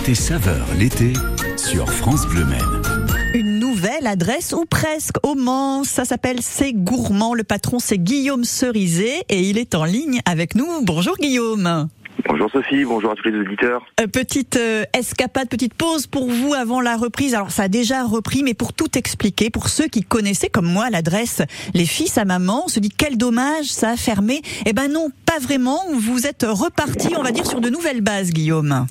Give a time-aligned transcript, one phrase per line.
[0.00, 1.12] Côté saveur l'été
[1.58, 2.82] sur France Bleu Maine.
[3.34, 5.84] Une nouvelle adresse ou presque au Mans.
[5.84, 7.34] Ça s'appelle C'est Gourmand.
[7.34, 10.66] Le patron c'est Guillaume Cerizet et il est en ligne avec nous.
[10.84, 11.88] Bonjour Guillaume.
[12.26, 13.82] Bonjour Sophie, bonjour à tous les auditeurs.
[14.00, 17.34] Euh, petite euh, escapade, petite pause pour vous avant la reprise.
[17.34, 20.88] Alors ça a déjà repris, mais pour tout expliquer, pour ceux qui connaissaient comme moi
[20.88, 21.42] l'adresse
[21.74, 24.40] Les Fils à Maman, on se dit quel dommage, ça a fermé.
[24.64, 25.82] Eh ben non, pas vraiment.
[25.92, 28.86] Vous êtes reparti, on va dire, sur de nouvelles bases, Guillaume.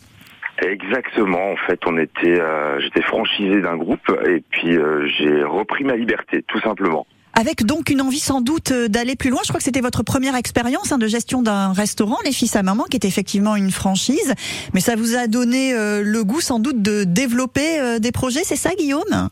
[0.61, 1.51] Exactement.
[1.51, 5.95] En fait, on était, euh, j'étais franchisé d'un groupe et puis euh, j'ai repris ma
[5.95, 7.07] liberté, tout simplement.
[7.39, 9.39] Avec donc une envie sans doute euh, d'aller plus loin.
[9.43, 12.63] Je crois que c'était votre première expérience hein, de gestion d'un restaurant, les Fils à
[12.63, 14.33] Maman, qui est effectivement une franchise.
[14.73, 18.41] Mais ça vous a donné euh, le goût sans doute de développer euh, des projets,
[18.43, 19.29] c'est ça, Guillaume?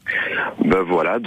[0.63, 1.17] Bah voilà,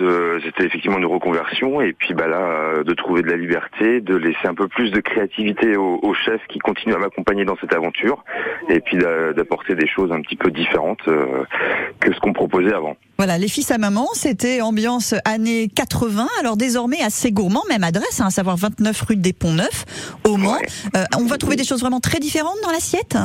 [0.43, 4.47] c'était effectivement une reconversion et puis bah là, de trouver de la liberté, de laisser
[4.47, 8.25] un peu plus de créativité au, au chef qui continue à m'accompagner dans cette aventure
[8.69, 12.97] et puis d'a- d'apporter des choses un petit peu différentes que ce qu'on proposait avant.
[13.21, 16.27] Voilà, les Fils à Maman, c'était ambiance années 80.
[16.41, 19.85] Alors désormais assez gourmand, même adresse, hein, à savoir 29 rue des Ponts Neufs,
[20.27, 20.55] au Mans.
[20.55, 20.67] Ouais.
[20.97, 23.19] Euh, on va trouver des choses vraiment très différentes dans l'assiette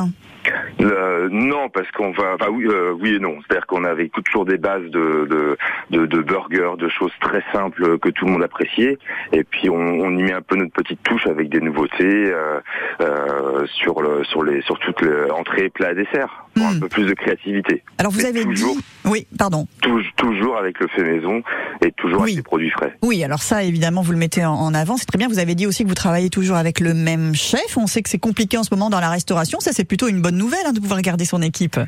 [0.82, 3.38] Euh, non, parce qu'on va, oui, euh, oui et non.
[3.40, 5.56] C'est-à-dire qu'on avait toujours des bases de, de,
[5.90, 8.98] de, de burgers, de choses très simples que tout le monde appréciait,
[9.32, 13.64] et puis on, on y met un peu notre petite touche avec des nouveautés euh,
[13.66, 16.76] sur le, sur les, sur toutes les entrées, plats, desserts, pour Hmm.
[16.76, 17.82] un peu plus de créativité.
[17.98, 18.82] Alors vous Mais avez toujours, dit...
[19.04, 19.66] Oui, pardon.
[19.82, 21.42] tou- toujours avec le fait maison
[21.84, 22.30] et toujours Oui.
[22.30, 22.96] avec des produits frais.
[23.02, 24.96] Oui, alors ça, évidemment, vous le mettez en, avant.
[24.96, 25.28] C'est très bien.
[25.28, 27.76] Vous avez dit aussi que vous travaillez toujours avec le même chef.
[27.76, 29.60] On sait que c'est compliqué en ce moment dans la restauration.
[29.60, 31.78] Ça, c'est plutôt une bonne nouvelle hein, de pouvoir garder son équipe.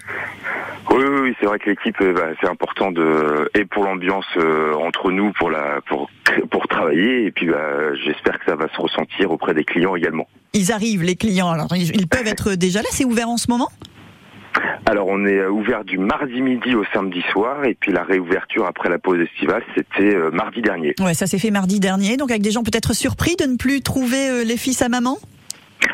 [0.90, 4.24] Oui, oui, oui, c'est vrai que l'équipe, euh, bah, c'est important de et pour l'ambiance
[4.38, 6.08] euh, entre nous, pour la, pour
[6.50, 10.26] pour travailler, et puis bah, j'espère que ça va se ressentir auprès des clients également.
[10.54, 11.50] Ils arrivent, les clients.
[11.50, 12.88] Alors, ils, ils peuvent être déjà là.
[12.90, 13.68] C'est ouvert en ce moment?
[14.86, 18.66] Alors on est euh, ouvert du mardi midi au samedi soir, et puis la réouverture
[18.66, 20.94] après la pause estivale, c'était euh, mardi dernier.
[21.00, 22.16] Ouais, ça s'est fait mardi dernier.
[22.16, 25.18] Donc, avec des gens peut-être surpris de ne plus trouver euh, les fils à maman?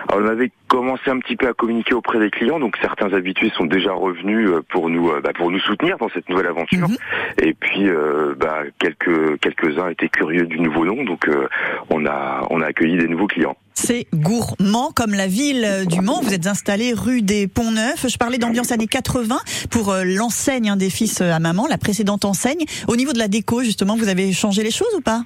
[0.08, 3.50] Alors, on avait commencé un petit peu à communiquer auprès des clients, donc certains habitués
[3.56, 6.88] sont déjà revenus euh, pour nous euh, bah, pour nous soutenir dans cette nouvelle aventure.
[6.88, 6.96] Mhm.
[7.42, 11.48] Et puis euh, bah, quelques quelques uns étaient curieux du nouveau nom, donc euh,
[11.90, 13.56] on a on a accueilli des nouveaux clients.
[13.74, 16.20] C'est gourmand comme la ville du Mans.
[16.22, 18.06] Vous êtes installé rue des Ponts Neufs.
[18.08, 19.36] Je parlais d'ambiance années 80
[19.68, 22.64] pour l'enseigne hein, des fils à maman, la précédente enseigne.
[22.86, 25.24] Au niveau de la déco, justement, vous avez changé les choses ou pas?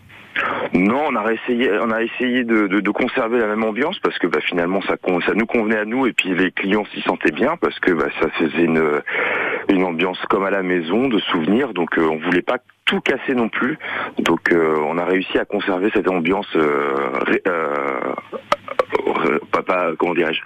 [0.74, 4.96] Non, on a essayé, de, conserver la même ambiance parce que bah, finalement ça,
[5.34, 8.28] nous convenait à nous et puis les clients s'y sentaient bien parce que bah, ça
[8.30, 11.72] faisait une, ambiance comme à la maison, de souvenirs.
[11.72, 13.78] Donc euh, on voulait pas tout casser non plus.
[14.18, 16.94] Donc euh, on a réussi à conserver cette ambiance, euh,
[17.46, 18.00] euh,
[19.52, 20.40] pas, pas- comment dirais-je,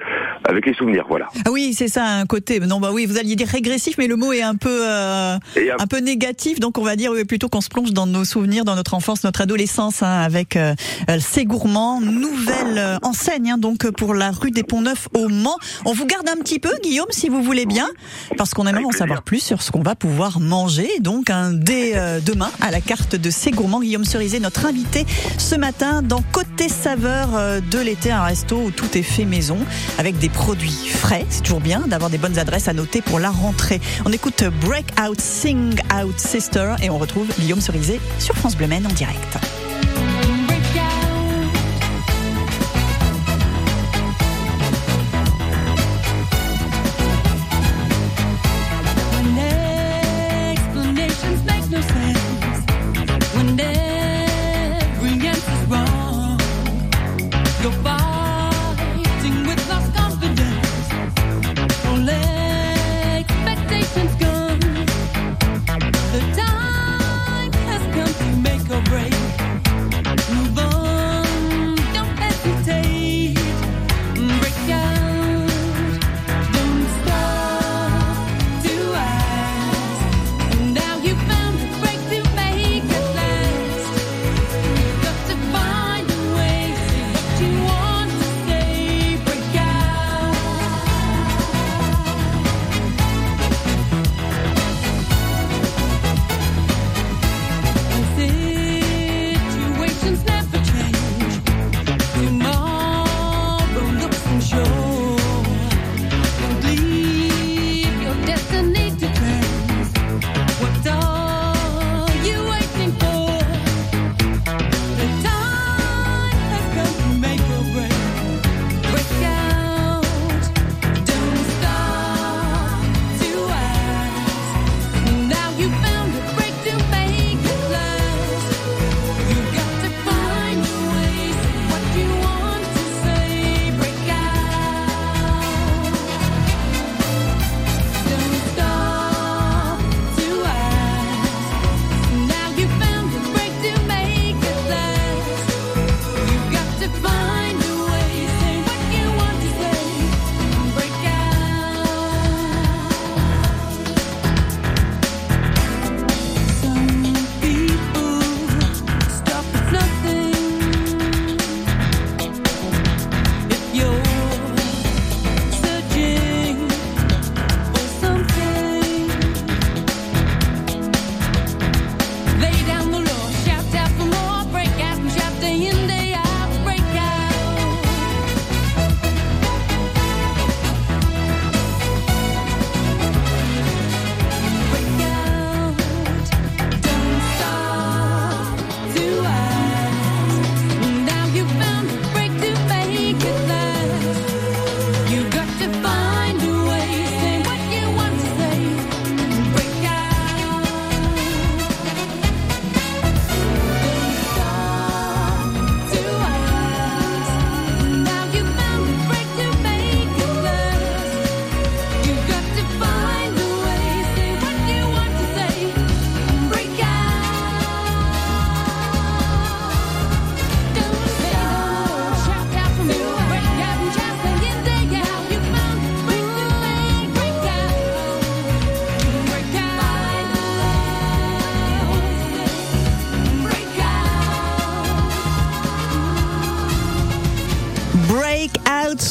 [0.48, 1.28] avec les souvenirs, voilà.
[1.46, 2.60] Ah oui, c'est ça, un côté.
[2.60, 5.36] Non, bah oui, vous alliez dire régressif, mais le mot est un peu, euh,
[5.78, 6.60] un peu négatif.
[6.60, 9.24] Donc, on va dire oui, plutôt qu'on se plonge dans nos souvenirs, dans notre enfance,
[9.24, 10.74] notre adolescence, hein, avec euh,
[11.10, 15.28] euh, C'est Gourmand, nouvelle euh, enseigne, hein, donc pour la rue des Ponts Neufs au
[15.28, 15.56] Mans.
[15.84, 17.88] On vous garde un petit peu, Guillaume, si vous voulez bien,
[18.36, 20.88] parce qu'on aimerait en savoir plus sur ce qu'on va pouvoir manger.
[21.00, 25.04] Donc, un dès euh, demain à la carte de C'est Gourmand, Guillaume Cerizet, notre invité
[25.38, 29.58] ce matin dans Côté Saveur euh, de l'été, resto où tout est fait maison,
[29.98, 31.26] avec des produits frais.
[31.28, 33.78] C'est toujours bien d'avoir des bonnes adresses à noter pour la rentrée.
[34.06, 38.68] On écoute Break Out, Sing Out Sister et on retrouve Guillaume Cerizet sur France Bleu
[38.72, 39.61] en direct.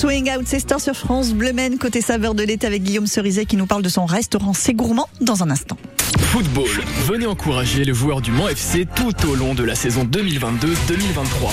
[0.02, 3.56] Swing Out Sister sur France Bleu Maine, côté saveur de l'été avec Guillaume Cerizet qui
[3.56, 5.78] nous parle de son restaurant C'est Gourmand dans un instant.
[6.18, 6.70] Football.
[7.06, 11.52] Venez encourager les joueurs du Mans FC tout au long de la saison 2022-2023.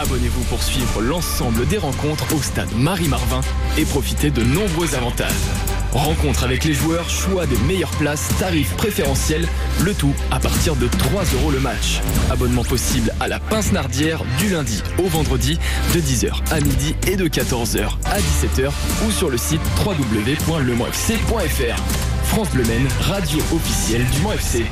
[0.00, 3.40] Abonnez-vous pour suivre l'ensemble des rencontres au stade Marie-Marvin
[3.78, 5.32] et profitez de nombreux avantages.
[5.92, 9.46] Rencontre avec les joueurs, choix des meilleures places, tarifs préférentiels,
[9.82, 12.00] le tout à partir de 3 euros le match.
[12.30, 15.58] Abonnement possible à la Pince Nardière du lundi au vendredi
[15.94, 18.70] de 10h à midi et de 14h à 17h
[19.06, 21.82] ou sur le site www.lemontfc.fr.
[22.24, 22.64] France Bleu
[23.00, 24.64] radio officielle du Mans FC.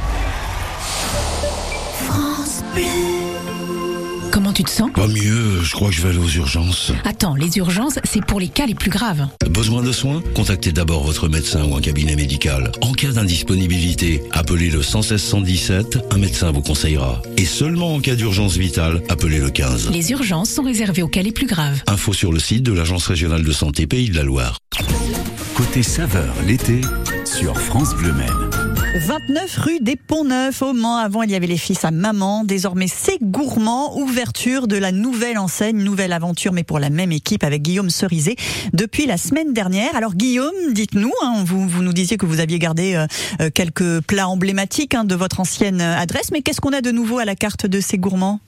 [4.51, 6.91] Comment tu te sens Pas mieux, je crois que je vais aller aux urgences.
[7.05, 9.29] Attends, les urgences, c'est pour les cas les plus graves.
[9.49, 12.73] Besoin de soins Contactez d'abord votre médecin ou un cabinet médical.
[12.81, 17.23] En cas d'indisponibilité, appelez le 116 117, un médecin vous conseillera.
[17.37, 19.91] Et seulement en cas d'urgence vitale, appelez le 15.
[19.93, 21.81] Les urgences sont réservées aux cas les plus graves.
[21.87, 24.59] Info sur le site de l'Agence régionale de santé Pays de la Loire.
[25.55, 26.81] Côté saveur l'été
[27.25, 28.50] sur France Bleu Maine.
[28.95, 30.97] 29 rue des Ponts Neufs au Mans.
[30.97, 32.43] Avant, il y avait les fils à maman.
[32.43, 33.97] Désormais, c'est gourmand.
[33.97, 38.35] Ouverture de la nouvelle enseigne, nouvelle aventure, mais pour la même équipe avec Guillaume Cerizet
[38.73, 39.95] depuis la semaine dernière.
[39.95, 43.07] Alors, Guillaume, dites-nous, hein, vous, vous nous disiez que vous aviez gardé euh,
[43.41, 47.21] euh, quelques plats emblématiques hein, de votre ancienne adresse, mais qu'est-ce qu'on a de nouveau
[47.21, 48.41] à la carte de ces gourmands?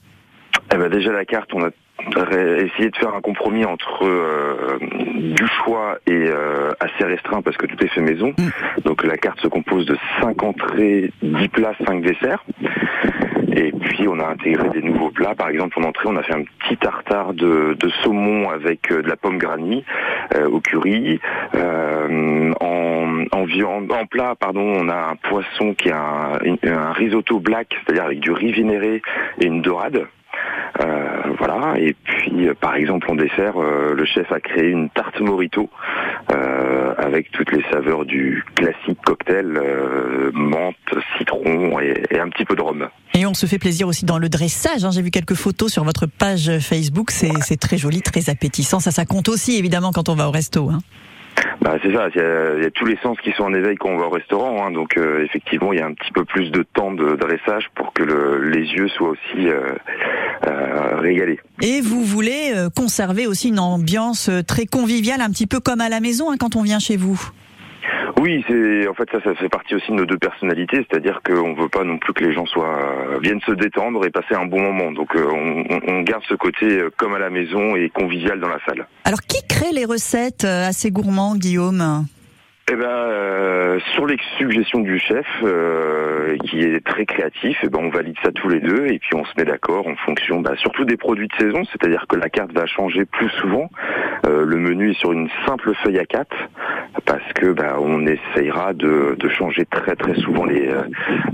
[0.73, 1.69] Eh ben déjà la carte, on a
[2.63, 7.65] essayé de faire un compromis entre euh, du choix et euh, assez restreint parce que
[7.65, 8.33] tout est fait maison.
[8.83, 12.43] Donc la carte se compose de 5 entrées, 10 plats, 5 desserts.
[13.55, 15.35] Et puis on a intégré des nouveaux plats.
[15.35, 19.01] Par exemple en entrée, on a fait un petit tartare de, de saumon avec euh,
[19.01, 19.83] de la pomme granny
[20.35, 21.19] euh, au curry.
[22.59, 27.39] En, en viande, en plat, pardon, on a un poisson qui a un, un risotto
[27.39, 29.01] black, c'est-à-dire avec du riz vinaigré
[29.39, 30.07] et une dorade.
[30.81, 31.75] Euh, voilà.
[31.79, 35.69] Et puis, euh, par exemple, en dessert, euh, le chef a créé une tarte morito
[36.31, 40.75] euh, avec toutes les saveurs du classique cocktail, euh, menthe,
[41.17, 42.87] citron et, et un petit peu de rhum.
[43.13, 44.83] Et on se fait plaisir aussi dans le dressage.
[44.83, 44.89] hein.
[44.91, 47.11] J'ai vu quelques photos sur votre page Facebook.
[47.11, 48.79] C'est c'est très joli, très appétissant.
[48.79, 50.69] Ça, ça compte aussi, évidemment, quand on va au resto.
[50.69, 50.79] hein.
[51.61, 53.53] Bah, c'est ça, il y, a, il y a tous les sens qui sont en
[53.53, 54.65] éveil quand on va au restaurant.
[54.65, 54.71] hein.
[54.71, 57.93] donc, euh, effectivement, il y a un petit peu plus de temps de dressage pour
[57.93, 59.61] que le- les yeux soient aussi euh,
[60.47, 61.39] euh, régalés.
[61.61, 65.81] Et vous voulez euh, conserver aussi une ambiance euh, très conviviale, un petit peu comme
[65.81, 67.19] à la maison hein, quand on vient chez vous?
[68.23, 71.55] Oui, c'est en fait ça, ça fait partie aussi de nos deux personnalités, c'est-à-dire qu'on
[71.55, 74.61] veut pas non plus que les gens soient viennent se détendre et passer un bon
[74.61, 74.93] moment.
[74.93, 78.59] Donc euh, on, garde ce côté euh, comme à la maison et convivial dans la
[78.65, 78.87] salle.
[79.03, 82.05] Alors, qui crée les recettes euh, assez gourmands, Guillaume?
[82.71, 83.62] Eh ben, euh,
[83.93, 88.31] sur les suggestions du chef, euh, qui est très créatif, eh ben, on valide ça
[88.31, 91.27] tous les deux et puis on se met d'accord en fonction, bah, surtout des produits
[91.27, 93.69] de saison, c'est-à-dire que la carte va changer plus souvent.
[94.25, 96.35] Euh, le menu est sur une simple feuille à 4
[97.05, 100.83] parce que bah, on essayera de, de changer très très souvent les, euh,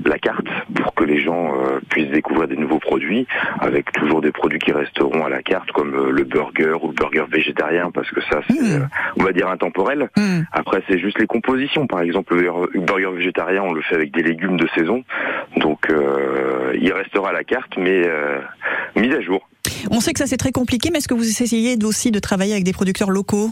[0.05, 3.27] la carte pour que les gens euh, puissent découvrir des nouveaux produits
[3.59, 6.93] avec toujours des produits qui resteront à la carte comme euh, le burger ou le
[6.93, 8.81] burger végétarien parce que ça c'est Mmh.
[8.81, 8.85] euh,
[9.17, 10.09] on va dire intemporel.
[10.17, 10.41] Hmm.
[10.51, 11.87] Après, c'est juste les compositions.
[11.87, 15.03] Par exemple, le burger- burger végétarien, on le fait avec des légumes de saison.
[15.57, 18.39] Donc, euh, il restera à la carte, mais euh,
[18.95, 19.47] mise à jour.
[19.91, 22.53] On sait que ça c'est très compliqué, mais est-ce que vous essayez aussi de travailler
[22.53, 23.49] avec des producteurs locaux?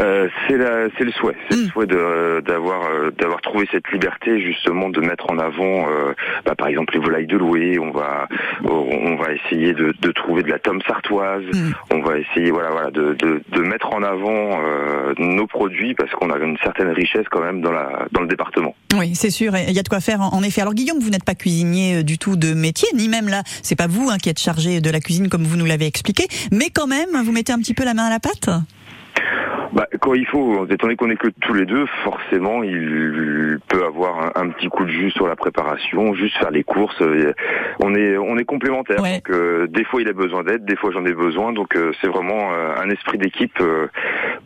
[0.00, 1.36] Euh, c'est la- c'est le souhait.
[1.50, 1.62] C'est Mm.
[1.64, 6.14] le souhait de- d'avoir euh, d'avoir trouvé cette liberté, justement, de mettre en avant, euh,
[6.44, 7.78] bah, par exemple, les volailles de louer.
[7.78, 8.26] On va
[8.64, 11.44] on va essayer de, de trouver de la tome sartoise.
[11.52, 11.70] Mm.
[11.92, 16.10] On va essayer, voilà, voilà, de, de, de mettre en avant euh, nos produits parce
[16.12, 18.74] qu'on a une certaine richesse quand même dans la dans le département.
[18.98, 20.60] Oui, c'est sûr, il y a de quoi faire en en effet.
[20.62, 23.76] Alors Guillaume, vous n'êtes pas cuisinier euh, du tout de métier, ni même là, c'est
[23.76, 26.70] pas vous hein, qui êtes chargé de la cuisine comme vous nous l'avez expliqué, mais
[26.74, 28.48] quand même, vous mettez un petit peu la main à la pâte?
[29.72, 33.84] Bah, quand il faut, étant donné qu'on est que tous les deux, forcément, il peut
[33.84, 37.00] avoir un, un petit coup de jus sur la préparation, juste faire les courses.
[37.00, 37.32] euh,
[37.80, 39.00] On est, on est complémentaires.
[39.02, 39.14] Ouais.
[39.16, 41.52] Donc, euh, des fois, il a besoin d'aide, des fois, j'en ai besoin.
[41.54, 43.86] Donc, euh, c'est vraiment euh, un esprit d'équipe euh,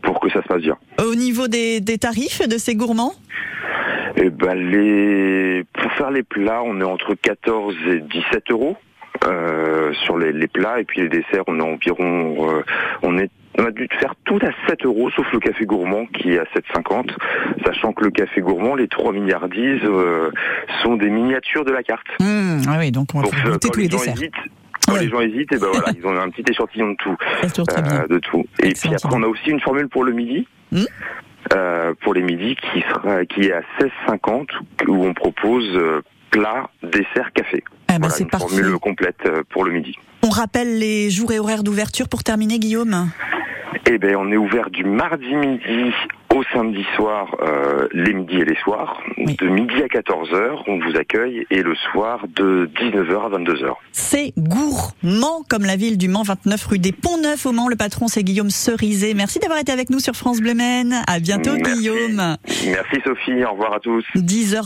[0.03, 0.77] pour que ça se passe bien.
[1.05, 3.13] Au niveau des, des tarifs de ces gourmands?
[4.17, 8.77] Et ben, les, pour faire les plats, on est entre 14 et 17 euros.
[9.27, 12.63] euh, sur les, les plats et puis les desserts on est environ euh,
[13.03, 16.33] on est on a dû faire tout à 7 euros sauf le café gourmand qui
[16.33, 16.45] est à
[16.75, 17.11] 7,50
[17.65, 20.31] sachant que le café gourmand les 3 milliardises euh,
[20.83, 23.69] sont des miniatures de la carte Hum, ah oui, donc on va pouvoir euh, goûter
[23.69, 24.15] quand tous les desserts.
[24.15, 24.33] hésitent
[24.87, 25.01] quand Ouais.
[25.01, 28.19] les gens hésitent et ben voilà ils ont un petit échantillon de tout euh, de
[28.21, 28.45] tout.
[28.63, 30.47] Et Excellent puis après, on a aussi une formule pour le midi.
[30.71, 30.83] Hmm.
[31.55, 34.47] Euh, pour les midis qui sera qui est à 16,50
[34.89, 37.63] où on propose euh, plat, dessert, café.
[37.89, 38.49] Eh ben, voilà, c'est une parfait.
[38.49, 39.95] formule complète pour le midi.
[40.25, 43.09] On rappelle les jours et horaires d'ouverture pour terminer, Guillaume?
[43.87, 45.93] Eh ben, on est ouvert du mardi midi
[46.35, 49.01] au samedi soir, euh, les midis et les soirs.
[49.17, 49.37] Oui.
[49.41, 53.73] De midi à 14h, on vous accueille et le soir de 19h à 22h.
[53.93, 57.69] C'est gourmand comme la ville du Mans, 29 rue des Ponts Neufs au Mans.
[57.69, 59.15] Le patron, c'est Guillaume Cerizet.
[59.15, 60.97] Merci d'avoir été avec nous sur France Bleu Maine.
[61.07, 61.73] À bientôt, Merci.
[61.73, 62.37] Guillaume.
[62.67, 64.05] Merci Sophie, au revoir à tous.
[64.15, 64.63] 10h